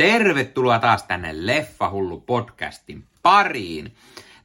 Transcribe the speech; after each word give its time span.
Tervetuloa 0.00 0.78
taas 0.78 1.02
tänne 1.02 1.46
Leffahullu 1.46 2.20
podcastin 2.20 3.06
pariin. 3.22 3.94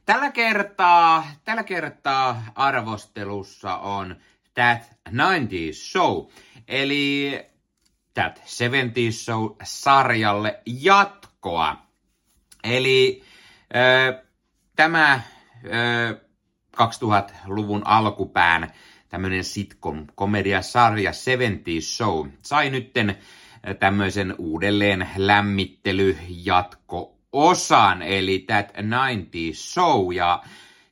Tällä 0.06 0.30
kertaa, 0.30 1.26
tällä 1.44 1.64
kertaa 1.64 2.42
arvostelussa 2.54 3.76
on 3.76 4.16
That 4.54 4.82
90s 5.08 5.12
Show, 5.72 6.26
eli 6.68 7.40
That 8.14 8.38
70s 8.38 9.12
Show-sarjalle 9.12 10.60
jatkoa. 10.66 11.76
Eli 12.64 13.22
äh, 13.76 14.24
tämä 14.76 15.12
äh, 15.12 15.22
2000-luvun 16.76 17.82
alkupään 17.86 18.72
tämmöinen 19.08 19.44
sitcom 19.44 20.06
komediasarja 20.14 21.10
70s 21.10 21.80
Show 21.80 22.28
sai 22.42 22.70
nytten 22.70 23.18
tämmöisen 23.74 24.34
uudelleen 24.38 25.08
lämmittelyjatko-osan, 25.16 28.02
eli 28.02 28.44
That 28.46 28.70
90 28.70 29.38
Show, 29.54 30.14
ja 30.14 30.42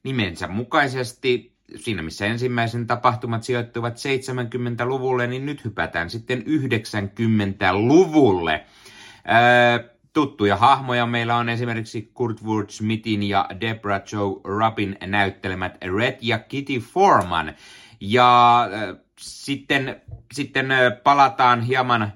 nimensä 0.02 0.48
mukaisesti 0.48 1.54
siinä 1.76 2.02
missä 2.02 2.26
ensimmäisen 2.26 2.86
tapahtumat 2.86 3.42
sijoittuvat 3.42 3.94
70-luvulle, 3.94 5.26
niin 5.26 5.46
nyt 5.46 5.64
hypätään 5.64 6.10
sitten 6.10 6.42
90-luvulle. 6.42 8.64
Öö, 9.28 9.88
tuttuja 10.12 10.56
hahmoja 10.56 11.06
meillä 11.06 11.36
on 11.36 11.48
esimerkiksi 11.48 12.10
Kurt 12.14 12.44
Wood 12.44 12.68
Smithin 12.68 13.22
ja 13.22 13.48
Deborah 13.60 14.02
Joe 14.12 14.40
Robin 14.44 14.96
näyttelemät 15.06 15.78
Red 15.96 16.18
ja 16.20 16.38
Kitty 16.38 16.78
Foreman. 16.78 17.54
Ja 18.00 18.68
sitten, 19.18 20.02
sitten 20.32 20.66
palataan 21.02 21.62
hieman 21.62 22.12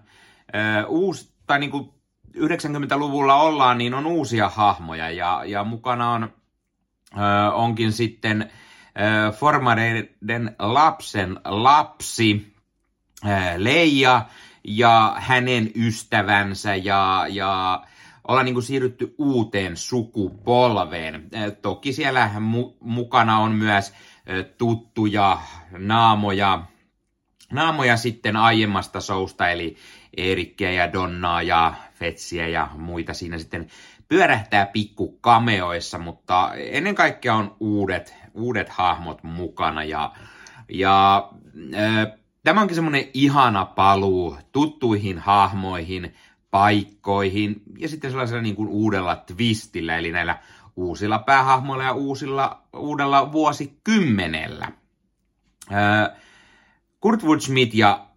uusi, 0.88 1.32
tai 1.46 1.58
niin 1.58 1.70
kuin 1.70 1.90
90-luvulla 2.36 3.34
ollaan, 3.34 3.78
niin 3.78 3.94
on 3.94 4.06
uusia 4.06 4.48
hahmoja 4.48 5.10
ja, 5.10 5.42
ja 5.46 5.64
mukana 5.64 6.10
on, 6.10 6.32
onkin 7.52 7.92
sitten 7.92 8.50
formareiden 9.38 10.56
lapsen 10.58 11.40
lapsi 11.44 12.54
Leija 13.56 14.26
ja 14.64 15.16
hänen 15.18 15.70
ystävänsä 15.74 16.74
ja, 16.74 17.26
ja 17.28 17.82
ollaan 18.28 18.44
niin 18.44 18.54
kuin 18.54 18.64
siirrytty 18.64 19.14
uuteen 19.18 19.76
sukupolveen. 19.76 21.28
Toki 21.62 21.92
siellä 21.92 22.30
mu- 22.34 22.76
mukana 22.80 23.38
on 23.38 23.52
myös 23.52 23.92
tuttuja 24.58 25.38
naamoja, 25.78 26.62
naamoja 27.52 27.96
sitten 27.96 28.36
aiemmasta 28.36 29.00
sousta, 29.00 29.48
eli 29.48 29.76
Erikkiä 30.16 30.72
ja 30.72 30.92
Donnaa 30.92 31.42
ja 31.42 31.74
Fetsiä 31.94 32.48
ja 32.48 32.68
muita 32.76 33.14
siinä 33.14 33.38
sitten 33.38 33.66
pyörähtää 34.08 34.66
pikku 34.66 35.18
kameoissa, 35.20 35.98
mutta 35.98 36.54
ennen 36.54 36.94
kaikkea 36.94 37.34
on 37.34 37.56
uudet, 37.60 38.14
uudet 38.34 38.68
hahmot 38.68 39.22
mukana 39.22 39.84
ja, 39.84 40.12
ja 40.68 41.28
äh, 41.74 42.18
tämä 42.44 42.60
onkin 42.60 42.74
semmoinen 42.74 43.04
ihana 43.14 43.64
paluu 43.64 44.36
tuttuihin 44.52 45.18
hahmoihin, 45.18 46.14
paikkoihin 46.50 47.62
ja 47.78 47.88
sitten 47.88 48.10
sellaisella 48.10 48.42
niin 48.42 48.56
kuin 48.56 48.68
uudella 48.68 49.16
twistillä, 49.16 49.96
eli 49.96 50.12
näillä 50.12 50.38
uusilla 50.76 51.18
päähahmoilla 51.18 51.84
ja 51.84 51.92
uusilla, 51.92 52.62
uudella 52.76 53.32
vuosikymmenellä. 53.32 54.72
Äh, 55.72 56.20
Kurt 57.00 57.22
Woodsmith 57.22 57.76
ja 57.76 58.07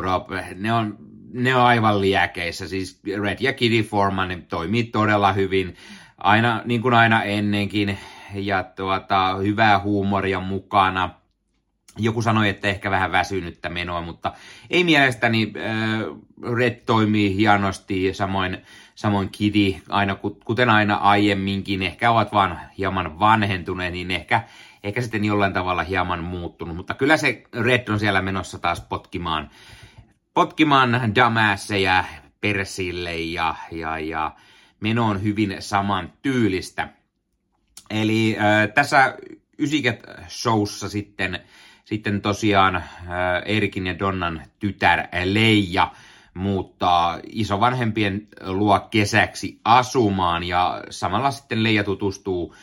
Robb, 0.00 0.30
ne 0.54 0.72
on, 0.72 0.98
ne 1.32 1.54
on 1.54 1.62
aivan 1.62 2.00
liäkeissä. 2.00 2.68
Siis 2.68 3.00
Red 3.22 3.36
ja 3.40 3.52
Kitty 3.52 3.82
Foreman 3.82 4.42
toimii 4.48 4.84
todella 4.84 5.32
hyvin, 5.32 5.76
aina, 6.18 6.62
niin 6.64 6.82
kuin 6.82 6.94
aina 6.94 7.22
ennenkin, 7.22 7.98
ja 8.34 8.62
tuota, 8.62 9.36
hyvää 9.36 9.78
huumoria 9.78 10.40
mukana. 10.40 11.10
Joku 11.98 12.22
sanoi, 12.22 12.48
että 12.48 12.68
ehkä 12.68 12.90
vähän 12.90 13.12
väsynyttä 13.12 13.68
menoa, 13.68 14.00
mutta 14.00 14.32
ei 14.70 14.84
mielestäni 14.84 15.52
äh, 15.56 16.54
Red 16.56 16.74
toimii 16.86 17.36
hienosti, 17.36 18.14
samoin, 18.14 18.58
samoin 18.94 19.28
Kitty, 19.30 19.82
aina, 19.88 20.16
kuten 20.44 20.70
aina 20.70 20.94
aiemminkin, 20.94 21.82
ehkä 21.82 22.10
ovat 22.10 22.32
vaan 22.32 22.60
hieman 22.78 23.18
vanhentuneet, 23.18 23.92
niin 23.92 24.10
ehkä 24.10 24.42
ehkä 24.84 25.00
sitten 25.00 25.24
jollain 25.24 25.52
tavalla 25.52 25.82
hieman 25.82 26.24
muuttunut, 26.24 26.76
mutta 26.76 26.94
kyllä 26.94 27.16
se 27.16 27.42
Red 27.52 27.88
on 27.88 28.00
siellä 28.00 28.22
menossa 28.22 28.58
taas 28.58 28.80
potkimaan, 28.80 29.50
potkimaan 30.34 31.14
damasseja 31.14 32.04
persille 32.40 33.18
ja, 33.18 33.54
ja, 33.70 33.98
ja 33.98 34.32
meno 34.80 35.06
on 35.06 35.22
hyvin 35.22 35.56
saman 35.58 36.12
tyylistä. 36.22 36.88
Eli 37.90 38.36
äh, 38.38 38.68
tässä 38.74 39.16
Ysiket 39.58 40.02
showssa 40.28 40.88
sitten, 40.88 41.40
sitten 41.84 42.20
tosiaan 42.20 42.76
äh, 42.76 42.84
Erikin 43.44 43.86
ja 43.86 43.98
Donnan 43.98 44.42
tytär 44.58 45.06
Leija 45.24 45.92
muuttaa 46.34 47.18
isovanhempien 47.28 48.28
luo 48.40 48.80
kesäksi 48.80 49.60
asumaan 49.64 50.44
ja 50.44 50.84
samalla 50.90 51.30
sitten 51.30 51.62
Leija 51.62 51.84
tutustuu 51.84 52.54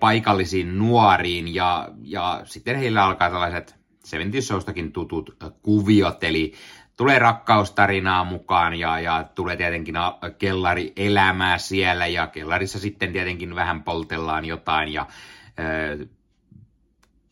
paikallisiin 0.00 0.78
nuoriin 0.78 1.54
ja, 1.54 1.88
ja 2.02 2.40
sitten 2.44 2.76
heillä 2.76 3.04
alkaa 3.04 3.30
tällaiset 3.30 3.76
70 4.04 4.90
tutut 4.92 5.36
kuviot, 5.62 6.24
eli 6.24 6.52
tulee 6.96 7.18
rakkaustarinaa 7.18 8.24
mukaan 8.24 8.74
ja, 8.74 9.00
ja 9.00 9.24
tulee 9.34 9.56
tietenkin 9.56 9.94
kellari 10.38 10.92
elämää 10.96 11.58
siellä 11.58 12.06
ja 12.06 12.26
kellarissa 12.26 12.78
sitten 12.78 13.12
tietenkin 13.12 13.54
vähän 13.54 13.82
poltellaan 13.82 14.44
jotain 14.44 14.92
ja 14.92 15.06
ö, 15.58 16.06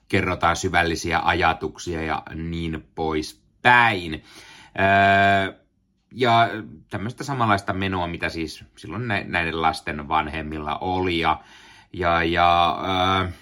kerrotaan 0.09 0.57
syvällisiä 0.57 1.21
ajatuksia 1.25 2.03
ja 2.03 2.23
niin 2.35 2.89
poispäin. 2.95 4.25
Ö, 5.45 5.55
ja 6.13 6.49
tämmöistä 6.91 7.25
samanlaista 7.25 7.73
menoa, 7.73 8.07
mitä 8.07 8.29
siis 8.29 8.65
silloin 8.77 9.09
näiden 9.09 9.63
lasten 9.63 10.09
vanhemmilla 10.09 10.79
oli. 10.79 11.19
Ja 11.19 11.41
ja, 11.95 12.25
ja 12.25 12.79
äh, 13.21 13.33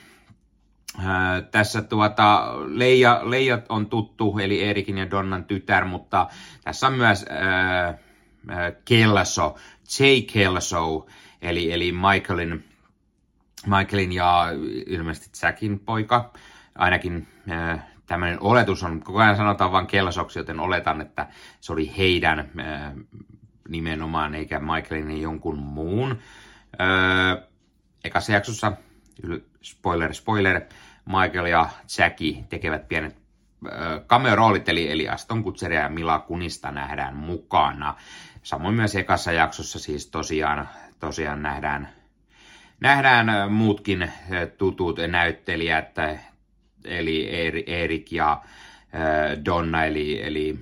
äh, 0.99 1.43
tässä 1.51 1.83
tuota, 1.83 2.53
Leija, 2.67 3.21
Leija 3.25 3.59
on 3.69 3.87
tuttu, 3.87 4.39
eli 4.39 4.65
Erikin 4.65 4.99
ja 4.99 5.11
Donnan 5.11 5.45
tytär, 5.45 5.85
mutta 5.85 6.27
tässä 6.65 6.87
on 6.87 6.93
myös 6.93 7.27
äh, 7.31 7.95
Kelso, 8.85 9.57
Jay 9.99 10.23
Kelso, 10.23 11.07
eli, 11.43 11.73
eli 11.73 11.93
Michaelin, 11.93 12.65
Michaelin 13.67 14.13
ja 14.13 14.47
ilmeisesti 14.87 15.47
Jackin 15.47 15.79
poika. 15.79 16.33
Ainakin 16.79 17.29
äh, 17.51 17.83
tämmöinen 18.07 18.41
oletus 18.41 18.83
on, 18.83 19.01
koko 19.01 19.19
ajan 19.19 19.37
sanotaan 19.37 19.73
vain 19.73 19.87
Kelsoksi, 19.87 20.39
joten 20.39 20.61
oletan, 20.61 21.01
että 21.01 21.27
se 21.61 21.73
oli 21.73 21.93
heidän 21.99 22.39
äh, 22.39 22.93
nimenomaan, 23.69 24.35
eikä 24.35 24.61
Michaelin 24.61 25.23
jonkun 25.23 25.59
muun. 25.59 26.19
Ekassa 28.05 28.33
jaksossa, 28.33 28.73
spoiler 29.63 30.15
spoiler, 30.15 30.61
Michael 31.07 31.47
ja 31.47 31.69
Jackie 31.99 32.45
tekevät 32.49 32.89
pienet 32.89 33.17
cameo-roolit, 34.07 34.69
eli, 34.69 34.91
eli 34.91 35.09
Aston 35.09 35.43
Kutseria 35.43 35.81
ja 35.81 35.89
Mila 35.89 36.19
Kunista 36.19 36.71
nähdään 36.71 37.17
mukana. 37.17 37.95
Samoin 38.43 38.75
myös 38.75 38.97
ekassa 38.97 39.33
jaksossa 39.33 39.79
siis 39.79 40.07
tosiaan, 40.07 40.69
tosiaan 41.01 41.43
nähdään, 41.43 41.89
nähdään 42.81 43.53
muutkin 43.53 44.13
tutut 44.59 44.99
näyttelijät, 45.09 45.97
eli 46.85 47.29
Erik 47.67 48.13
ja 48.13 48.43
Donna, 49.45 49.85
eli, 49.85 50.23
eli 50.23 50.53
uh, 50.53 50.59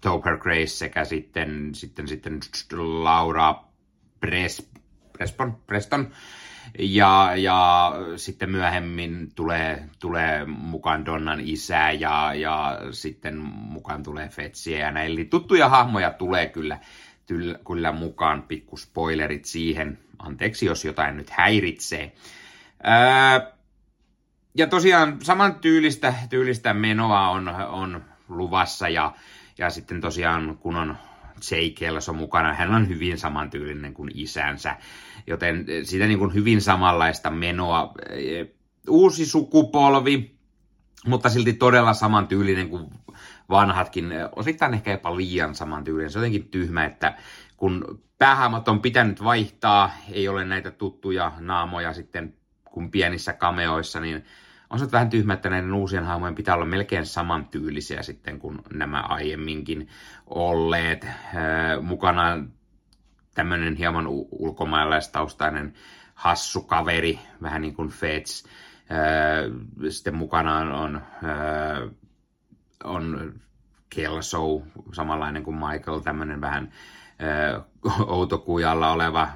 Topher 0.00 0.38
Grace 0.38 0.66
sekä 0.66 1.04
sitten, 1.04 1.74
sitten, 1.74 2.08
sitten 2.08 2.40
Laura 3.04 3.54
Pres, 4.20 4.70
Preston, 5.16 5.56
Preston. 5.66 6.10
Ja, 6.78 7.32
ja 7.36 7.92
sitten 8.16 8.50
myöhemmin 8.50 9.32
tulee, 9.34 9.84
tulee 10.00 10.44
mukaan 10.44 11.04
Donnan 11.04 11.40
isä 11.40 11.90
ja, 11.90 12.34
ja 12.34 12.78
sitten 12.90 13.38
mukaan 13.44 14.02
tulee 14.02 14.28
Fetsiä 14.28 14.78
ja 14.78 14.90
näin. 14.90 15.12
Eli 15.12 15.24
tuttuja 15.24 15.68
hahmoja 15.68 16.10
tulee 16.10 16.48
kyllä, 16.48 16.78
kyllä, 17.66 17.92
mukaan, 17.92 18.42
pikku 18.42 18.76
spoilerit 18.76 19.44
siihen. 19.44 19.98
Anteeksi, 20.18 20.66
jos 20.66 20.84
jotain 20.84 21.16
nyt 21.16 21.30
häiritsee. 21.30 22.12
Ää, 22.82 23.52
ja 24.54 24.66
tosiaan 24.66 25.18
saman 25.22 25.54
tyylistä, 25.54 26.14
tyylistä 26.30 26.74
menoa 26.74 27.28
on, 27.28 27.48
on 27.48 28.04
luvassa 28.28 28.88
ja, 28.88 29.12
ja 29.58 29.70
sitten 29.70 30.00
tosiaan 30.00 30.58
kun 30.58 30.76
on 30.76 30.96
Jay 31.50 31.70
Kelso 31.70 32.12
mukana. 32.12 32.54
Hän 32.54 32.74
on 32.74 32.88
hyvin 32.88 33.18
samantyylinen 33.18 33.94
kuin 33.94 34.10
isänsä, 34.14 34.76
joten 35.26 35.66
sitä 35.82 36.06
niin 36.06 36.18
kuin 36.18 36.34
hyvin 36.34 36.60
samanlaista 36.60 37.30
menoa. 37.30 37.94
Uusi 38.88 39.26
sukupolvi, 39.26 40.36
mutta 41.06 41.28
silti 41.28 41.52
todella 41.52 41.94
samantyylinen 41.94 42.68
kuin 42.68 42.86
vanhatkin, 43.50 44.12
osittain 44.36 44.74
ehkä 44.74 44.90
jopa 44.90 45.16
liian 45.16 45.54
saman 45.54 45.84
tyylin. 45.84 46.10
Se 46.10 46.18
on 46.18 46.24
jotenkin 46.24 46.50
tyhmä, 46.50 46.84
että 46.84 47.16
kun 47.56 48.02
päähahmot 48.18 48.68
on 48.68 48.80
pitänyt 48.80 49.24
vaihtaa, 49.24 49.90
ei 50.12 50.28
ole 50.28 50.44
näitä 50.44 50.70
tuttuja 50.70 51.32
naamoja 51.38 51.92
sitten 51.92 52.34
kuin 52.64 52.90
pienissä 52.90 53.32
kameoissa, 53.32 54.00
niin 54.00 54.24
on 54.70 54.78
se 54.78 54.92
vähän 54.92 55.10
tyhmä, 55.10 55.32
että 55.34 55.50
näiden 55.50 55.74
uusien 55.74 56.04
hahmojen 56.04 56.34
pitää 56.34 56.54
olla 56.54 56.64
melkein 56.64 57.06
samantyylisiä 57.06 58.02
sitten 58.02 58.38
kuin 58.38 58.58
nämä 58.72 59.00
aiemminkin 59.00 59.88
olleet. 60.26 61.06
Mukana 61.82 62.44
tämmöinen 63.34 63.74
hieman 63.76 64.06
ulkomaalaistaustainen 64.30 65.74
hassu 66.14 66.62
kaveri, 66.62 67.18
vähän 67.42 67.62
niin 67.62 67.74
kuin 67.74 67.88
Feds. 67.88 68.44
Äh, 68.90 69.90
sitten 69.90 70.14
mukana 70.14 70.58
on, 70.58 71.02
on 72.84 73.34
Kelso, 73.90 74.62
samanlainen 74.92 75.42
kuin 75.42 75.56
Michael, 75.56 75.98
tämmöinen 75.98 76.40
vähän 76.40 76.72
outokujalla 78.06 78.92
oleva 78.92 79.28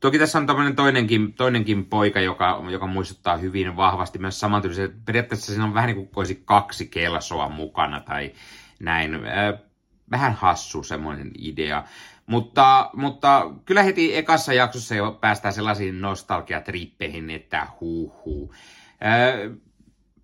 Toki 0.00 0.18
tässä 0.18 0.38
on 0.38 0.46
toinenkin, 0.76 1.34
toinenkin 1.34 1.86
poika, 1.86 2.20
joka, 2.20 2.62
joka 2.70 2.86
muistuttaa 2.86 3.36
hyvin 3.36 3.76
vahvasti 3.76 4.18
myös 4.18 4.40
samantyylisen. 4.40 5.02
Periaatteessa 5.04 5.52
siinä 5.52 5.64
on 5.64 5.74
vähän 5.74 5.86
niin 5.94 6.08
kuin 6.08 6.42
kaksi 6.44 6.86
kelsoa 6.86 7.48
mukana 7.48 8.00
tai 8.00 8.32
näin. 8.80 9.20
Vähän 10.10 10.32
hassu 10.32 10.82
semmoinen 10.82 11.30
idea. 11.38 11.84
Mutta, 12.26 12.90
mutta 12.94 13.50
kyllä 13.64 13.82
heti 13.82 14.16
ekassa 14.16 14.52
jaksossa 14.52 14.94
jo 14.94 15.18
päästään 15.20 15.54
sellaisiin 15.54 16.00
nostalgiatrippeihin, 16.00 17.30
että 17.30 17.66
huu 17.80 18.22
huu. 18.24 18.54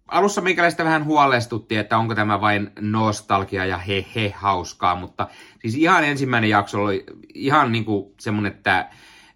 Alussa 0.09 0.41
meikäläistä 0.41 0.85
vähän 0.85 1.05
huolestutti, 1.05 1.77
että 1.77 1.99
onko 1.99 2.15
tämä 2.15 2.41
vain 2.41 2.71
nostalgia 2.81 3.65
ja 3.65 3.79
he 3.79 4.07
he 4.15 4.33
hauskaa, 4.37 4.95
mutta 4.95 5.29
siis 5.61 5.75
ihan 5.75 6.05
ensimmäinen 6.05 6.51
jakso 6.51 6.83
oli 6.83 7.05
ihan 7.35 7.73
niin 7.73 7.85
kuin 7.85 8.15
semmoinen, 8.21 8.53
että 8.53 8.89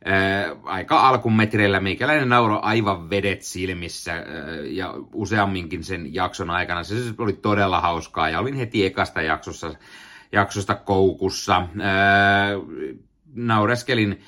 Ää, 0.05 0.56
aika 0.64 1.08
alkumetreillä 1.08 1.81
meikäläinen 1.81 2.28
nauro 2.28 2.61
aivan 2.62 3.11
vedet 3.11 3.43
silmissä 3.43 4.12
ää, 4.12 4.22
ja 4.64 4.94
useamminkin 5.14 5.84
sen 5.84 6.14
jakson 6.14 6.50
aikana. 6.50 6.84
Se 6.84 7.02
siis 7.02 7.14
oli 7.19 7.32
todella 7.32 7.81
hauskaa 7.81 8.31
ja 8.31 8.40
olin 8.40 8.55
heti 8.55 8.87
ekasta 8.87 9.22
jaksossa, 9.22 9.75
jaksosta 10.32 10.75
koukussa. 10.75 11.55
Ää, 11.81 12.49
naureskelin 13.34 14.20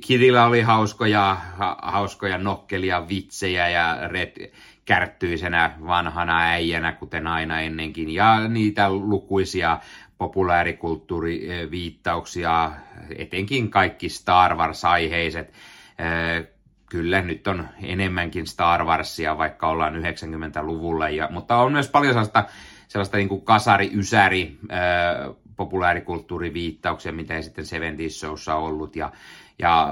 Kirillä 0.00 0.44
oli 0.46 0.60
hauskoja, 0.60 1.36
ha, 1.56 1.78
hauskoja 1.82 2.38
nokkelia, 2.38 3.08
vitsejä 3.08 3.68
ja 3.68 4.08
Red 4.08 4.52
kärttyisenä 4.84 5.72
vanhana 5.86 6.38
äijänä, 6.38 6.92
kuten 6.92 7.26
aina 7.26 7.60
ennenkin. 7.60 8.10
Ja 8.10 8.48
niitä 8.48 8.90
lukuisia 8.90 9.78
populaarikulttuuriviittauksia, 10.18 12.72
etenkin 13.16 13.70
kaikki 13.70 14.08
Star 14.08 14.56
Wars-aiheiset. 14.56 15.52
Kyllä, 16.90 17.22
nyt 17.22 17.46
on 17.46 17.68
enemmänkin 17.82 18.46
Star 18.46 18.84
Warsia, 18.84 19.38
vaikka 19.38 19.68
ollaan 19.68 19.94
90-luvulla, 19.94 21.08
ja, 21.08 21.28
mutta 21.30 21.56
on 21.56 21.72
myös 21.72 21.90
paljon 21.90 22.12
sellaista, 22.12 22.44
sellaista 22.88 23.16
niin 23.16 23.28
kuin 23.28 23.44
kasari-ysäri 23.44 24.58
populaarikulttuuriviittauksia, 25.56 27.12
mitä 27.12 27.36
ei 27.36 27.42
sitten 27.42 27.66
70 27.66 28.14
Showssa 28.14 28.54
ollut, 28.54 28.96
ja, 28.96 29.12
ja 29.58 29.82
äh, 29.82 29.88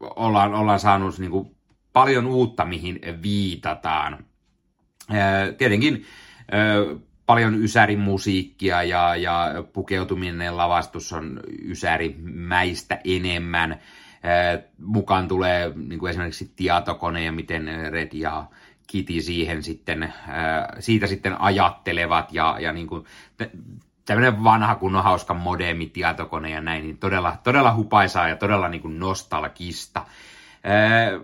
ollaan, 0.00 0.54
ollaan 0.54 0.80
saanut 0.80 1.18
niin 1.18 1.30
kuin, 1.30 1.55
paljon 1.96 2.26
uutta, 2.26 2.64
mihin 2.64 3.00
viitataan. 3.22 4.24
Tietenkin 5.58 6.04
paljon 7.26 7.54
ysärimusiikkia 7.54 8.82
ja, 8.82 9.16
ja 9.16 9.64
pukeutuminen 9.72 10.56
lavastus 10.56 11.12
on 11.12 11.40
ysärimäistä 11.64 13.00
enemmän. 13.04 13.80
Mukaan 14.78 15.28
tulee 15.28 15.72
niin 15.88 15.98
kuin 15.98 16.10
esimerkiksi 16.10 16.52
tietokone 16.56 17.24
ja 17.24 17.32
miten 17.32 17.68
Red 17.90 18.10
ja 18.12 18.44
Kitty 18.86 19.20
siihen 19.20 19.62
sitten, 19.62 20.14
siitä 20.78 21.06
sitten 21.06 21.40
ajattelevat 21.40 22.32
ja, 22.32 22.56
ja 22.60 22.72
niin 22.72 22.86
kuin, 22.86 23.04
tämmöinen 24.04 24.44
vanha 24.44 24.74
kunnon 24.74 25.04
hauska 25.04 25.34
modemi 25.34 25.86
tietokone 25.86 26.50
ja 26.50 26.60
näin, 26.60 26.82
niin 26.82 26.98
todella, 26.98 27.36
todella 27.42 27.74
hupaisaa 27.74 28.28
ja 28.28 28.36
todella 28.36 28.68
niin 28.68 28.82
kuin 28.82 28.98
nostalgista. 28.98 30.06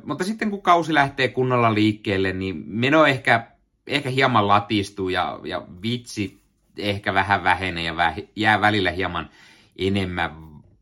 Mutta 0.05 0.25
sitten 0.25 0.51
kun 0.51 0.63
kausi 0.63 0.95
lähtee 0.95 1.29
kunnolla 1.29 1.75
liikkeelle, 1.75 2.33
niin 2.33 2.63
meno 2.67 3.07
ehkä 3.07 3.47
ehkä 3.87 4.11
hieman 4.11 4.49
latistuu 4.49 5.09
ja, 5.09 5.41
ja 5.45 5.63
vitsi 5.83 6.43
ehkä 6.79 7.15
vähän 7.15 7.45
vähenee 7.45 7.85
ja 7.85 7.97
väh, 7.97 8.17
jää 8.37 8.61
välillä 8.61 8.91
hieman 8.91 9.31
enemmän 9.79 10.31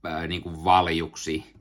äh, 0.07 0.29
niin 0.29 0.43
kuin 0.43 0.65
valjuksi. 0.65 1.53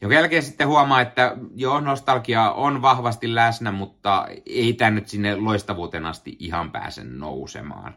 Jonka 0.00 0.14
jälkeen 0.14 0.42
sitten 0.42 0.68
huomaa, 0.68 1.00
että 1.00 1.36
joo, 1.56 1.80
nostalgia 1.80 2.50
on 2.50 2.82
vahvasti 2.82 3.34
läsnä, 3.34 3.72
mutta 3.72 4.28
ei 4.46 4.72
tämä 4.72 4.90
nyt 4.90 5.08
sinne 5.08 5.36
loistavuuteen 5.36 6.06
asti 6.06 6.36
ihan 6.38 6.70
pääse 6.70 7.04
nousemaan. 7.04 7.94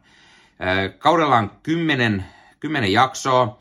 Kaudella 0.97 1.37
on 1.37 1.51
kymmenen, 1.63 2.25
kymmenen 2.59 2.91
jaksoa, 2.91 3.57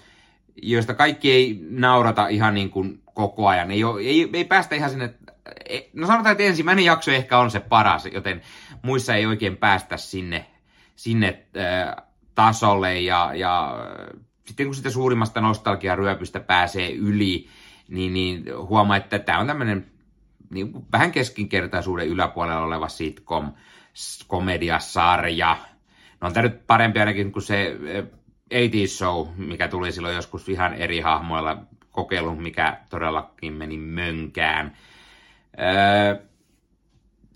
joista 0.62 0.94
kaikki 0.94 1.32
ei 1.32 1.66
naurata 1.70 2.28
ihan 2.28 2.54
niin 2.54 2.70
kuin 2.70 3.02
koko 3.20 3.48
ajan. 3.48 3.70
Ei, 3.70 3.84
ole, 3.84 4.00
ei, 4.00 4.30
ei 4.32 4.44
päästä 4.44 4.74
ihan 4.74 4.90
sinne 4.90 5.14
E, 5.68 5.80
no 5.92 6.06
sanotaan, 6.06 6.32
että 6.32 6.44
ensimmäinen 6.44 6.84
jakso 6.84 7.10
ehkä 7.10 7.38
on 7.38 7.50
se 7.50 7.60
paras, 7.60 8.06
joten 8.06 8.42
muissa 8.82 9.14
ei 9.14 9.26
oikein 9.26 9.56
päästä 9.56 9.96
sinne, 9.96 10.46
sinne 10.96 11.46
äh, 11.56 12.06
tasolle 12.34 13.00
ja, 13.00 13.30
ja 13.34 13.74
sitten 14.46 14.66
kun 14.66 14.74
sitä 14.74 14.90
suurimmasta 14.90 15.40
nostalgiaryöpystä 15.40 16.40
pääsee 16.40 16.92
yli, 16.92 17.48
niin, 17.88 18.14
niin 18.14 18.44
huomaa, 18.56 18.96
että 18.96 19.18
tämä 19.18 19.38
on 19.38 19.46
tämmöinen 19.46 19.90
niin 20.50 20.72
vähän 20.92 21.12
keskinkertaisuuden 21.12 22.08
yläpuolella 22.08 22.64
oleva 22.64 22.88
sitcom, 22.88 23.52
komediasarja. 24.26 25.56
No 26.20 26.26
on 26.28 26.32
tämä 26.32 26.48
nyt 26.48 26.66
parempi 26.66 27.00
ainakin 27.00 27.32
kuin 27.32 27.42
se 27.42 27.76
80 28.50 28.94
Show, 28.96 29.28
mikä 29.36 29.68
tuli 29.68 29.92
silloin 29.92 30.14
joskus 30.14 30.48
ihan 30.48 30.74
eri 30.74 31.00
hahmoilla 31.00 31.62
kokeilu, 32.00 32.36
mikä 32.36 32.76
todellakin 32.90 33.52
meni 33.52 33.76
mönkään. 33.76 34.76
Öö, 35.58 36.16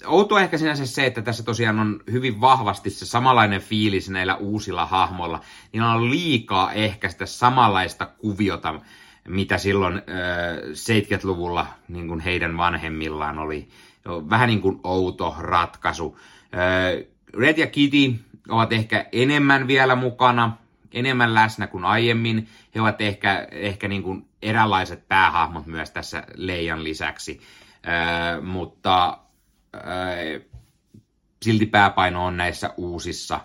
outoa 0.07 0.41
ehkä 0.41 0.59
sinänsä 0.59 0.87
se, 0.87 1.07
että 1.07 1.23
tässä 1.23 1.43
tosiaan 1.43 1.79
on 1.79 2.01
hyvin 2.13 2.41
vahvasti 2.41 2.91
se 2.91 3.07
samanlainen 3.07 3.61
fiilis 3.61 4.11
näillä 4.11 4.37
uusilla 4.37 4.87
hahmoilla. 4.87 5.41
Niin 5.73 5.83
on 5.83 6.11
liikaa 6.11 6.73
ehkä 6.73 7.09
sitä 7.09 7.27
samanlaista 7.27 8.07
kuviota, 8.07 8.81
mitä 9.29 9.59
silloin 9.59 10.03
öö, 10.09 10.73
70-luvulla 10.73 11.67
niin 11.89 12.09
kuin 12.09 12.21
heidän 12.21 12.57
vanhemmillaan 12.57 13.39
oli. 13.39 13.69
Vähän 14.31 14.49
niin 14.49 14.61
kuin 14.61 14.81
outo 14.85 15.37
ratkaisu. 15.39 16.19
Öö, 16.55 17.05
Red 17.39 17.59
ja 17.59 17.67
Kitty 17.67 18.15
ovat 18.49 18.73
ehkä 18.73 19.07
enemmän 19.13 19.67
vielä 19.67 19.95
mukana, 19.95 20.57
enemmän 20.93 21.35
läsnä 21.35 21.67
kuin 21.67 21.85
aiemmin. 21.85 22.49
He 22.75 22.81
ovat 22.81 23.01
ehkä, 23.01 23.49
ehkä 23.51 23.89
niin 23.89 24.03
kuin 24.03 24.27
eräänlaiset 24.45 25.09
päähahmot 25.09 25.67
myös 25.67 25.91
tässä 25.91 26.23
Leijan 26.35 26.85
lisäksi 26.85 27.41
mutta 28.43 29.19
silti 31.45 31.67
pääpaino 31.67 32.25
on 32.25 32.37
näissä 32.37 32.75
uusissa, 32.77 33.41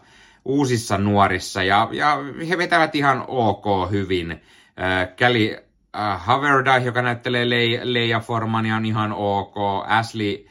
uusissa 0.46 0.98
nuorissa 0.98 1.64
ja, 1.64 1.90
ja 1.92 2.18
he 2.50 2.58
vetävät 2.58 2.96
ihan 2.96 3.26
ok 3.28 3.92
hyvin. 3.92 4.32
Äh, 4.32 5.16
Kelly 5.16 5.58
äh, 5.98 6.22
Haverda, 6.26 6.78
joka 6.78 7.02
näyttelee 7.02 7.50
Le- 7.50 7.94
Leija 7.94 8.20
Formania, 8.20 8.76
on 8.76 8.86
ihan 8.86 9.14
ok. 9.14 9.56
Ashley 9.88 10.46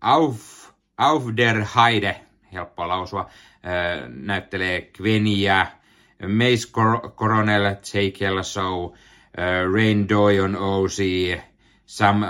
Auf, 0.00 0.70
Aufderheide, 0.98 2.20
helppoa 2.52 2.88
lausua, 2.88 3.20
äh, 3.20 4.08
näyttelee 4.08 4.80
Gweniä. 4.80 5.66
Mace 6.22 6.68
Cor- 6.72 7.10
Coronel, 7.10 7.64
J. 7.64 7.98
Kelso, 8.18 8.92
äh, 9.38 9.72
Rain 9.74 10.08
Doy 10.08 10.40
on 10.40 10.56
OC, 10.56 11.00
Sam 11.86 12.24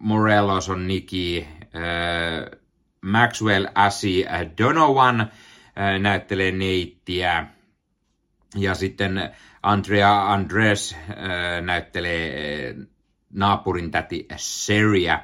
Morelos 0.00 0.68
on 0.68 0.86
Nikki, 0.86 1.46
äh, 1.62 2.58
Maxwell 3.00 3.66
Asi 3.74 4.24
Donovan 4.58 5.20
äh, 5.20 6.00
näyttelee 6.00 6.52
neittiä. 6.52 7.46
Ja 8.56 8.74
sitten 8.74 9.30
Andrea 9.62 10.32
Andres 10.32 10.96
äh, 11.10 11.62
näyttelee 11.62 12.74
naapurin 13.30 13.90
täti 13.90 14.26
Seria. 14.36 15.20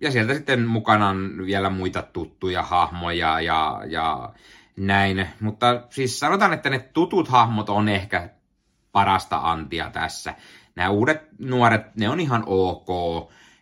Ja 0.00 0.10
sieltä 0.10 0.34
sitten 0.34 0.66
mukana 0.66 1.08
on 1.08 1.46
vielä 1.46 1.70
muita 1.70 2.02
tuttuja 2.02 2.62
hahmoja 2.62 3.40
ja, 3.40 3.82
ja 3.88 4.32
näin. 4.76 5.28
Mutta 5.40 5.86
siis 5.90 6.20
sanotaan, 6.20 6.52
että 6.52 6.70
ne 6.70 6.78
tutut 6.78 7.28
hahmot 7.28 7.68
on 7.68 7.88
ehkä 7.88 8.30
parasta 8.94 9.40
antia 9.42 9.90
tässä 9.90 10.34
nämä 10.76 10.90
uudet 10.90 11.22
nuoret, 11.38 11.96
ne 11.96 12.08
on 12.08 12.20
ihan 12.20 12.42
ok. 12.46 12.88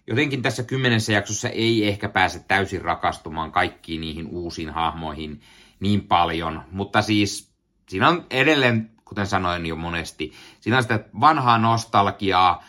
jotenkin 0.07 0.43
tässä 0.43 0.63
kymmenessä 0.63 1.13
jaksossa 1.13 1.49
ei 1.49 1.89
ehkä 1.89 2.09
pääse 2.09 2.45
täysin 2.49 2.83
rakastumaan 2.83 3.53
kaikkiin 3.53 4.01
niihin 4.01 4.27
uusiin 4.27 4.71
hahmoihin 4.71 5.41
niin 5.81 6.01
paljon, 6.01 6.63
mutta 6.71 7.03
siis 7.03 7.53
siinä 7.89 8.09
on 8.09 8.27
edelleen, 8.31 8.91
kuten 9.05 9.27
sanoin 9.27 9.67
jo 9.67 9.77
monesti, 9.77 10.33
siinä 10.61 10.77
on 10.77 10.83
sitä 10.83 11.05
vanhaa 11.21 11.59
nostalgiaa, 11.59 12.65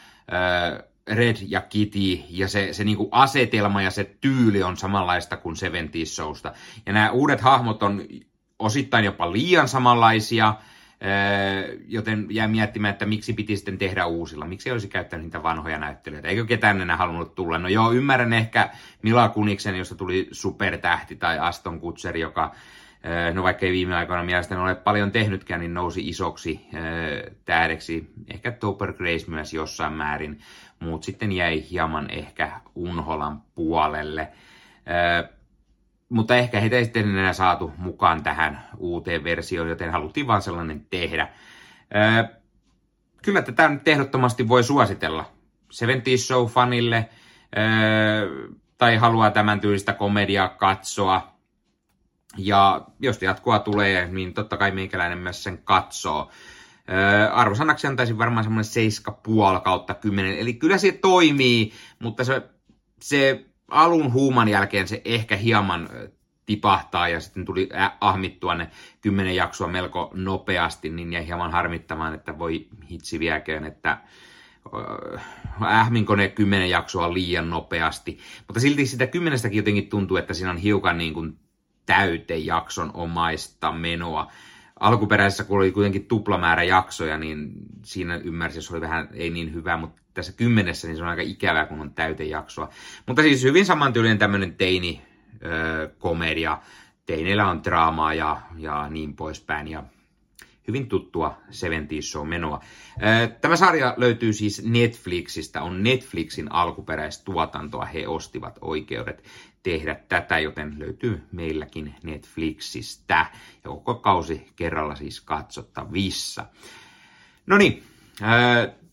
Red 1.08 1.38
ja 1.48 1.62
Kitty, 1.62 2.24
ja 2.30 2.48
se, 2.48 2.74
se 2.74 2.84
niinku 2.84 3.10
asetelma 3.12 3.82
ja 3.82 3.92
se 3.92 4.04
tyyli 4.22 4.64
on 4.64 4.78
samanlaista 4.78 5.38
kuin 5.38 5.56
70 5.56 6.12
Showsta. 6.12 6.54
Ja 6.86 6.94
nämä 6.94 7.12
uudet 7.12 7.42
hahmot 7.42 7.84
on 7.84 8.02
osittain 8.60 9.06
jopa 9.06 9.32
liian 9.32 9.68
samanlaisia, 9.68 10.56
joten 11.88 12.28
jää 12.30 12.48
miettimään, 12.48 12.92
että 12.92 13.06
miksi 13.06 13.34
piti 13.34 13.58
sitten 13.58 13.78
tehdä 13.78 14.06
uusilla. 14.06 14.46
Miksi 14.46 14.72
olisi 14.72 14.88
käyttänyt 14.88 15.26
niitä 15.26 15.44
vanhoja 15.44 15.78
näyttelijöitä? 15.78 16.28
Eikö 16.28 16.46
ketään 16.46 16.82
enää 16.82 16.98
halunnut 16.98 17.36
tulla? 17.36 17.58
No 17.58 17.68
joo, 17.68 17.92
ymmärrän 17.92 18.34
ehkä 18.34 18.70
Mila 19.02 19.30
Kuniksen, 19.30 19.76
josta 19.76 19.96
tuli 19.96 20.28
supertähti, 20.32 21.16
tai 21.16 21.40
Aston 21.40 21.80
Kutser, 21.80 22.18
joka, 22.18 22.56
no 23.34 23.44
vaikka 23.44 23.66
ei 23.66 23.72
viime 23.72 23.96
aikoina 23.96 24.24
mielestäni 24.24 24.62
ole 24.62 24.76
paljon 24.76 25.12
tehnytkään, 25.12 25.60
niin 25.60 25.74
nousi 25.74 26.10
isoksi 26.10 26.68
tähdeksi. 27.46 28.14
Ehkä 28.34 28.52
Topper 28.52 28.94
Grace 28.94 29.32
myös 29.32 29.54
jossain 29.54 29.94
määrin. 29.94 30.40
Muut 30.80 31.04
sitten 31.04 31.32
jäi 31.32 31.64
hieman 31.72 32.10
ehkä 32.10 32.52
Unholan 32.76 33.42
puolelle 33.56 34.28
mutta 36.10 36.36
ehkä 36.36 36.60
heitä 36.60 36.76
ei 36.76 36.84
sitten 36.84 37.10
enää 37.10 37.34
saatu 37.34 37.72
mukaan 37.78 38.24
tähän 38.24 38.68
uuteen 38.78 39.24
versioon, 39.24 39.70
joten 39.70 39.92
haluttiin 39.92 40.28
vaan 40.28 40.42
sellainen 40.42 40.86
tehdä. 40.90 41.30
Öö, 41.96 42.24
kyllä 43.22 43.42
tätä 43.42 43.70
nyt 43.70 43.88
ehdottomasti 43.88 44.48
voi 44.48 44.64
suositella. 44.64 45.32
70 45.72 46.24
Show-fanille 46.24 47.10
öö, 47.58 48.50
tai 48.78 48.96
haluaa 48.96 49.32
tämän 49.32 49.60
tyylistä 49.60 49.94
komediaa 49.94 50.50
katsoa. 50.50 51.34
Ja 52.38 52.88
jos 53.00 53.22
jatkoa 53.22 53.60
tulee, 53.60 54.08
niin 54.08 54.34
totta 54.34 54.58
kai 54.58 54.72
meikäläinen 54.72 55.18
myös 55.18 55.44
sen 55.44 55.58
katsoo. 55.58 56.32
Öö, 56.90 57.32
arvosanaksi 57.32 57.88
antaisin 57.88 58.18
varmaan 58.18 58.44
semmoinen 58.44 58.72
7,5 59.56 59.62
kautta 59.62 59.94
10. 59.94 60.38
Eli 60.38 60.54
kyllä 60.54 60.78
se 60.78 60.92
toimii, 60.92 61.74
mutta 62.00 62.24
se, 62.24 62.42
se 63.02 63.46
alun 63.74 64.14
huuman 64.14 64.50
jälkeen 64.50 64.88
se 64.88 65.02
ehkä 65.06 65.36
hieman 65.36 65.90
tipahtaa 66.46 67.08
ja 67.08 67.20
sitten 67.20 67.46
tuli 67.46 67.70
ahmittua 68.02 68.56
ne 68.56 68.70
kymmenen 69.02 69.36
jaksoa 69.36 69.68
melko 69.68 70.12
nopeasti, 70.14 70.90
niin 70.90 71.14
jäi 71.14 71.28
hieman 71.28 71.52
harmittamaan, 71.52 72.14
että 72.14 72.40
voi 72.40 72.68
hitsi 72.92 73.20
viekään, 73.20 73.66
että 73.66 73.98
ähminko 75.64 76.16
ne 76.16 76.28
kymmenen 76.28 76.70
jaksoa 76.70 77.14
liian 77.14 77.50
nopeasti. 77.50 78.20
Mutta 78.48 78.60
silti 78.60 78.86
sitä 78.86 79.08
kymmenestäkin 79.08 79.58
jotenkin 79.58 79.90
tuntuu, 79.90 80.18
että 80.18 80.34
siinä 80.34 80.52
on 80.52 80.58
hiukan 80.58 80.98
niin 80.98 81.14
kuin 81.14 81.38
täytejakson 81.86 82.92
omaista 82.94 83.72
menoa. 83.72 84.32
Alkuperäisessä, 84.84 85.44
kun 85.44 85.58
oli 85.58 85.72
kuitenkin 85.72 86.06
tuplamäärä 86.06 86.64
jaksoja, 86.64 87.18
niin 87.18 87.52
siinä 87.84 88.16
ymmärsi, 88.16 88.62
se 88.62 88.74
oli 88.74 88.82
vähän 88.82 89.10
ei 89.14 89.30
niin 89.30 89.54
hyvä, 89.54 89.78
mutta 89.78 90.02
tässä 90.14 90.34
kymmenessä 90.34 90.88
niin 90.88 90.98
se 90.98 91.04
on 91.04 91.10
aika 91.10 91.22
ikävää, 91.22 91.66
kun 91.66 91.82
on 91.82 91.94
täytejaksoa. 91.94 92.70
Mutta 93.06 93.22
siis 93.22 93.44
hyvin 93.44 93.66
samantyylinen 93.66 94.18
tämmöinen 94.18 94.56
teini 94.56 95.02
komedia. 96.00 96.58
Teineillä 97.06 97.50
on 97.50 97.64
draamaa 97.64 98.14
ja, 98.14 98.42
ja 98.58 98.90
niin 98.90 99.16
poispäin. 99.16 99.68
Ja 99.68 99.84
hyvin 100.68 100.90
tuttua 100.90 101.38
70 101.50 102.08
show 102.08 102.28
menoa. 102.28 102.60
Tämä 103.42 103.56
sarja 103.56 103.94
löytyy 103.98 104.34
siis 104.34 104.66
Netflixistä, 104.66 105.62
on 105.62 105.84
Netflixin 105.84 106.52
alkuperäistuotantoa. 106.52 107.86
He 107.86 108.08
ostivat 108.08 108.58
oikeudet 108.62 109.24
tehdä 109.64 109.96
tätä, 110.10 110.40
joten 110.40 110.76
löytyy 110.80 111.24
meilläkin 111.32 111.96
Netflixistä. 112.04 113.26
Ja 113.64 113.70
koko 113.70 113.96
kausi 113.96 114.48
kerralla 114.56 114.96
siis 114.96 115.22
katsottavissa. 115.22 116.46
No 117.46 117.58
niin, 117.58 117.84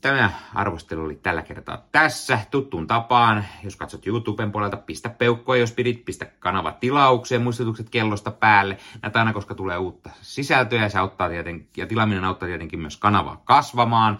Tämä 0.00 0.30
arvostelu 0.54 1.04
oli 1.04 1.14
tällä 1.14 1.42
kertaa 1.42 1.87
tässä. 1.92 2.38
Tuttuun 2.50 2.87
tapaan, 2.87 3.45
jos 3.62 3.76
katsot 3.76 4.07
YouTuben 4.07 4.52
puolelta, 4.52 4.76
pistä 4.76 5.09
peukkoa, 5.09 5.57
jos 5.57 5.73
pidit, 5.73 6.04
pistä 6.04 6.26
kanava 6.38 6.73
tilaukseen, 6.73 7.42
muistutukset 7.42 7.90
kellosta 7.90 8.30
päälle. 8.30 8.78
Näitä 9.02 9.19
aina, 9.19 9.33
koska 9.33 9.54
tulee 9.54 9.78
uutta 9.78 10.11
sisältöä 10.23 10.83
ja, 10.83 10.88
se 10.88 10.99
auttaa 10.99 11.28
tietenkin, 11.28 11.69
ja 11.76 11.87
tilaaminen 11.87 12.25
auttaa 12.25 12.49
tietenkin 12.49 12.80
myös 12.80 12.97
kanavaa 12.97 13.42
kasvamaan. 13.45 14.19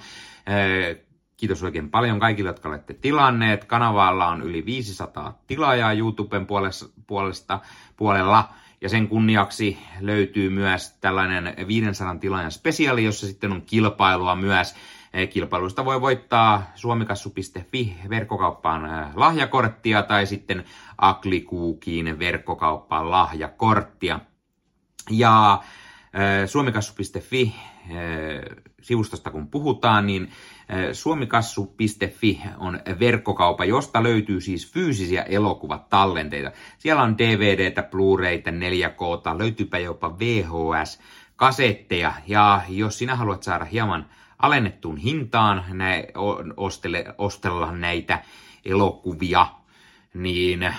Kiitos 1.37 1.62
oikein 1.62 1.90
paljon 1.90 2.20
kaikille, 2.20 2.49
jotka 2.50 2.68
olette 2.68 2.94
tilanneet. 2.94 3.64
Kanavalla 3.64 4.26
on 4.26 4.42
yli 4.42 4.64
500 4.66 5.38
tilaajaa 5.46 5.92
YouTuben 5.92 6.46
puolesta, 7.06 7.60
puolella. 7.96 8.49
Ja 8.80 8.88
sen 8.88 9.08
kunniaksi 9.08 9.78
löytyy 10.00 10.50
myös 10.50 10.96
tällainen 11.00 11.54
500 11.66 12.16
tilaajan 12.16 12.52
spesiaali, 12.52 13.04
jossa 13.04 13.26
sitten 13.26 13.52
on 13.52 13.62
kilpailua 13.62 14.37
myös 14.37 14.75
Kilpailuista 15.30 15.84
voi 15.84 16.00
voittaa 16.00 16.62
suomikassu.fi 16.74 17.96
verkkokauppaan 18.08 19.12
lahjakorttia 19.14 20.02
tai 20.02 20.26
sitten 20.26 20.64
Aklikuukiin 20.98 22.18
verkkokauppaan 22.18 23.10
lahjakorttia. 23.10 24.20
Ja 25.10 25.62
suomikassu.fi 26.46 27.54
sivustosta 28.82 29.30
kun 29.30 29.48
puhutaan, 29.48 30.06
niin 30.06 30.30
suomikassu.fi 30.92 32.40
on 32.58 32.80
verkkokaupa, 33.00 33.64
josta 33.64 34.02
löytyy 34.02 34.40
siis 34.40 34.72
fyysisiä 34.72 35.22
elokuvatallenteita. 35.22 36.52
Siellä 36.78 37.02
on 37.02 37.18
DVDtä, 37.18 37.82
Blu-rayta, 37.82 38.50
4K, 38.50 39.38
löytyypä 39.38 39.78
jopa 39.78 40.18
VHS-kasetteja. 40.18 42.12
Ja 42.26 42.62
jos 42.68 42.98
sinä 42.98 43.16
haluat 43.16 43.42
saada 43.42 43.64
hieman 43.64 44.06
alennettuun 44.40 44.97
hintaan 44.97 45.64
nä, 45.68 46.04
ostele, 46.56 47.04
ostella 47.18 47.73
näitä 47.73 48.23
elokuvia, 48.64 49.47
niin 50.14 50.75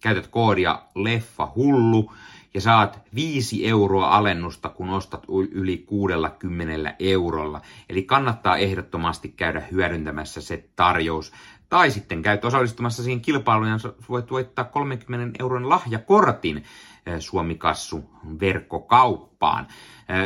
käytät 0.00 0.26
koodia 0.26 0.82
leffa 0.94 1.52
hullu 1.56 2.12
ja 2.54 2.60
saat 2.60 3.00
5 3.14 3.68
euroa 3.68 4.16
alennusta, 4.16 4.68
kun 4.68 4.90
ostat 4.90 5.24
yli 5.50 5.78
60 5.78 6.94
eurolla. 6.98 7.60
Eli 7.88 8.02
kannattaa 8.02 8.56
ehdottomasti 8.56 9.28
käydä 9.28 9.62
hyödyntämässä 9.72 10.40
se 10.40 10.64
tarjous. 10.76 11.32
Tai 11.68 11.90
sitten 11.90 12.22
käyt 12.22 12.44
osallistumassa 12.44 13.02
siihen 13.02 13.20
kilpailuun 13.20 13.68
ja 13.68 13.78
voit 14.08 14.30
voittaa 14.30 14.64
30 14.64 15.36
euron 15.40 15.68
lahjakortin 15.68 16.64
Suomikassu 17.18 18.10
verkkokauppaan. 18.40 19.66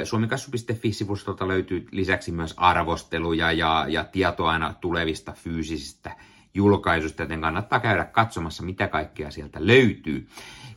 Suomikassu.fi-sivustolta 0.05 1.49
löytyy 1.49 1.87
lisäksi 1.91 2.33
myös 2.33 2.55
arvosteluja 2.57 3.53
ja, 3.53 3.87
ja 3.89 4.05
tietoa 4.05 4.51
aina 4.51 4.75
tulevista 4.81 5.33
fyysisistä 5.33 6.17
julkaisuista, 6.55 7.23
joten 7.23 7.41
kannattaa 7.41 7.81
käydä 7.81 8.05
katsomassa, 8.05 8.63
mitä 8.63 8.89
kaikkea 8.89 9.31
sieltä 9.31 9.67
löytyy. 9.67 10.29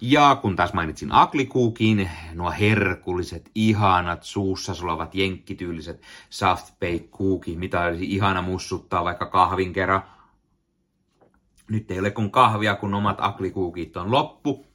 Ja 0.01 0.37
kun 0.41 0.55
taas 0.55 0.73
mainitsin 0.73 1.11
Aklikuukin, 1.11 2.09
nuo 2.33 2.53
herkulliset, 2.59 3.51
ihanat, 3.55 4.23
suussa 4.23 4.73
sulavat, 4.73 5.15
jenkkityyliset 5.15 6.01
soft 6.29 6.79
bake 6.79 7.07
cookie, 7.17 7.57
mitä 7.57 7.81
olisi 7.81 8.05
ihana 8.05 8.41
mussuttaa 8.41 9.03
vaikka 9.03 9.25
kahvin 9.25 9.73
kerran. 9.73 10.03
Nyt 11.69 11.91
ei 11.91 11.99
ole 11.99 12.11
kun 12.11 12.31
kahvia, 12.31 12.75
kun 12.75 12.93
omat 12.93 13.17
aklikuukit 13.19 13.97
on 13.97 14.11
loppu. 14.11 14.68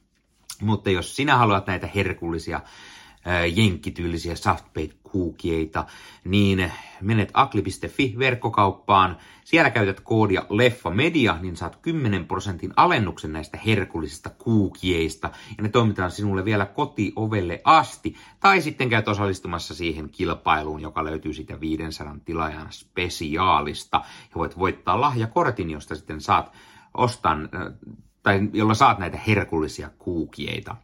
Mutta 0.61 0.89
jos 0.89 1.15
sinä 1.15 1.37
haluat 1.37 1.67
näitä 1.67 1.89
herkullisia 1.95 2.61
jenkkityylisiä 3.53 4.35
softbait 4.35 4.97
kuukieita, 5.03 5.85
niin 6.23 6.71
menet 7.01 7.29
akli.fi 7.33 8.15
verkkokauppaan, 8.19 9.17
siellä 9.43 9.69
käytät 9.69 9.99
koodia 9.99 10.45
LEFFAMEDIA, 10.49 11.37
niin 11.41 11.55
saat 11.55 11.75
10 11.75 12.25
prosentin 12.25 12.73
alennuksen 12.75 13.33
näistä 13.33 13.57
herkullisista 13.65 14.29
kuukieista, 14.29 15.29
ja 15.57 15.63
ne 15.63 15.69
toimitaan 15.69 16.11
sinulle 16.11 16.45
vielä 16.45 16.65
kotiovelle 16.65 17.61
asti, 17.63 18.15
tai 18.39 18.61
sitten 18.61 18.89
käyt 18.89 19.07
osallistumassa 19.07 19.75
siihen 19.75 20.09
kilpailuun, 20.09 20.81
joka 20.81 21.03
löytyy 21.03 21.33
sitä 21.33 21.59
500 21.59 22.15
tilaajan 22.25 22.67
spesiaalista, 22.71 24.01
ja 24.29 24.35
voit 24.35 24.57
voittaa 24.57 25.01
lahjakortin, 25.01 25.69
josta 25.69 25.95
sitten 25.95 26.21
saat 26.21 26.51
ostan, 26.93 27.49
tai 28.25 28.39
jolla 28.53 28.73
saat 28.73 28.99
näitä 28.99 29.19
herkullisia 29.27 29.89
kuukieita. 29.99 30.75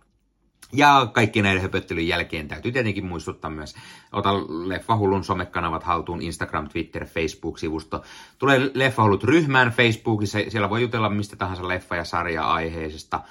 Ja 0.73 1.07
kaikki 1.13 1.41
näiden 1.41 1.61
höpöttelyn 1.61 2.07
jälkeen 2.07 2.47
täytyy 2.47 2.71
tietenkin 2.71 3.05
muistuttaa 3.05 3.51
myös, 3.51 3.75
ota 4.11 4.33
Leffahullun 4.67 5.23
somekanavat 5.23 5.83
haltuun, 5.83 6.21
Instagram, 6.21 6.69
Twitter, 6.69 7.05
Facebook-sivusto. 7.05 8.03
Tulee 8.39 8.71
Leffahullut 8.73 9.23
ryhmään 9.23 9.69
Facebookissa, 9.69 10.39
siellä 10.47 10.69
voi 10.69 10.81
jutella 10.81 11.09
mistä 11.09 11.35
tahansa 11.35 11.63
leffa- 11.63 11.95
ja 11.95 12.03
sarja-aiheisesta. 12.03 13.21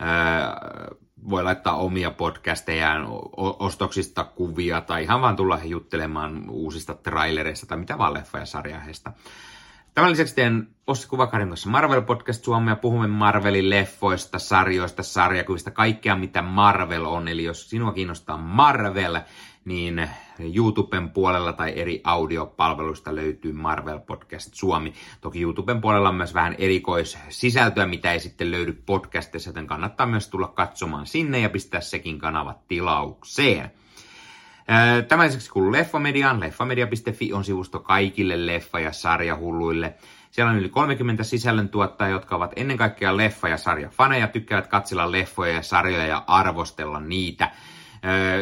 Öö, 0.00 0.96
voi 1.30 1.42
laittaa 1.42 1.76
omia 1.76 2.10
podcastejaan, 2.10 3.06
ostoksista 3.36 4.24
kuvia 4.24 4.80
tai 4.80 5.02
ihan 5.02 5.20
vaan 5.20 5.36
tulla 5.36 5.60
juttelemaan 5.64 6.50
uusista 6.50 6.94
trailereista 6.94 7.66
tai 7.66 7.78
mitä 7.78 7.98
vaan 7.98 8.14
leffa- 8.14 8.38
ja 8.38 8.46
sarja 8.46 8.80
Tämän 9.96 10.10
lisäksi 10.10 10.34
teen 10.34 10.68
Ossi 10.86 11.08
Kuvakarin 11.08 11.48
kanssa 11.48 11.70
Marvel 11.70 12.02
Podcast 12.02 12.44
Suomea. 12.44 12.76
Puhumme 12.76 13.06
Marvelin 13.06 13.70
leffoista, 13.70 14.38
sarjoista, 14.38 15.02
sarjakuvista, 15.02 15.70
kaikkea 15.70 16.16
mitä 16.16 16.42
Marvel 16.42 17.04
on. 17.04 17.28
Eli 17.28 17.44
jos 17.44 17.70
sinua 17.70 17.92
kiinnostaa 17.92 18.36
Marvel, 18.36 19.20
niin 19.64 20.08
YouTuben 20.54 21.10
puolella 21.10 21.52
tai 21.52 21.72
eri 21.76 22.00
audiopalveluista 22.04 23.14
löytyy 23.14 23.52
Marvel 23.52 23.98
Podcast 23.98 24.54
Suomi. 24.54 24.92
Toki 25.20 25.42
YouTuben 25.42 25.80
puolella 25.80 26.08
on 26.08 26.14
myös 26.14 26.34
vähän 26.34 26.54
erikoissisältöä, 26.58 27.86
mitä 27.86 28.12
ei 28.12 28.20
sitten 28.20 28.50
löydy 28.50 28.82
podcastissa, 28.86 29.48
joten 29.48 29.66
kannattaa 29.66 30.06
myös 30.06 30.28
tulla 30.28 30.48
katsomaan 30.48 31.06
sinne 31.06 31.40
ja 31.40 31.50
pistää 31.50 31.80
sekin 31.80 32.18
kanava 32.18 32.54
tilaukseen. 32.68 33.70
Tämän 35.08 35.26
lisäksi 35.26 35.50
kuuluu 35.50 35.72
Leffamediaan. 35.72 36.40
Leffamedia.fi 36.40 37.32
on 37.32 37.44
sivusto 37.44 37.80
kaikille 37.80 38.36
leffa- 38.46 38.80
ja 38.80 38.92
sarjahulluille. 38.92 39.94
Siellä 40.30 40.50
on 40.50 40.58
yli 40.58 40.68
30 40.68 41.24
sisällöntuottajaa, 41.24 42.10
jotka 42.10 42.36
ovat 42.36 42.52
ennen 42.56 42.76
kaikkea 42.76 43.16
leffa- 43.16 43.48
ja 43.48 43.56
sarjafaneja, 43.56 44.28
tykkäävät 44.28 44.66
katsella 44.66 45.12
leffoja 45.12 45.52
ja 45.52 45.62
sarjoja 45.62 46.06
ja 46.06 46.24
arvostella 46.26 47.00
niitä. 47.00 47.50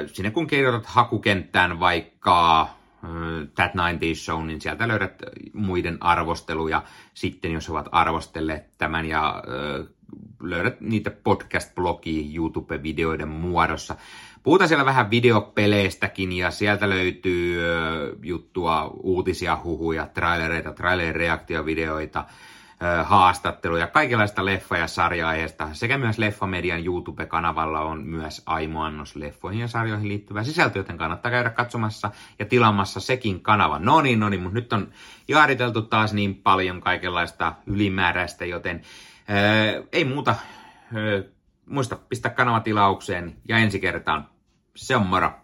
Sinne 0.07 0.31
kun 0.31 0.47
kirjoitat 0.47 0.87
hakukenttään 0.87 1.81
vaikka 1.81 2.69
That 3.55 3.75
90 3.75 4.25
Show, 4.25 4.47
niin 4.47 4.61
sieltä 4.61 4.89
löydät 4.89 5.23
muiden 5.53 5.99
arvosteluja 6.01 6.83
sitten, 7.15 7.53
jos 7.53 7.71
ovat 7.71 7.89
arvostelleet 7.93 8.79
tämän 8.79 9.07
ja 9.07 9.43
löydät 10.43 10.81
niitä 10.81 11.11
podcast-blogia 11.11 12.37
YouTube-videoiden 12.37 13.29
muodossa. 13.29 13.97
Puhutaan 14.45 14.69
siellä 14.69 14.85
vähän 14.85 15.11
videopeleistäkin 15.11 16.33
ja 16.33 16.51
sieltä 16.51 16.91
löytyy 16.91 17.63
juttua, 18.23 18.91
uutisia, 19.03 19.59
huhuja, 19.65 20.07
trailereita, 20.07 20.73
trailer-reaktiovideoita, 20.73 22.25
haastatteluja, 23.05 23.87
kaikenlaista 23.87 24.45
leffa- 24.45 24.79
ja 24.79 24.87
sarja-aiheesta. 24.87 25.69
Sekä 25.73 25.99
myös 25.99 26.19
Leffamedian 26.19 26.85
YouTube-kanavalla 26.85 27.81
on 27.81 28.03
myös 28.07 28.43
aimoannos 28.47 29.17
leffoihin 29.17 29.61
ja 29.61 29.69
sarjoihin 29.69 30.09
liittyvää 30.09 30.45
sisältöä, 30.45 30.81
joten 30.81 30.99
kannattaa 30.99 31.31
käydä 31.31 31.51
katsomassa 31.51 32.11
ja 32.39 32.45
tilaamassa 32.45 33.01
sekin 33.01 33.41
kanava. 33.41 33.79
No 33.79 34.01
niin, 34.01 34.21
no 34.21 34.29
niin, 34.29 34.43
mutta 34.43 34.55
nyt 34.55 34.73
on 34.73 34.89
jaariteltu 35.29 35.83
taas 35.83 36.13
niin 36.13 36.35
paljon 36.35 36.81
kaikenlaista 36.81 37.55
ylimääräistä, 37.67 38.45
joten 38.45 38.83
ää, 39.29 39.37
ei 39.93 40.05
muuta. 40.05 40.35
Ää, 40.95 41.35
muista 41.67 41.97
pistää 42.09 42.33
kanava 42.33 42.61
tilaukseen 42.61 43.37
ja 43.49 43.59
ensi 43.59 43.81
kertaan. 43.81 44.34
Moro. 45.05 45.44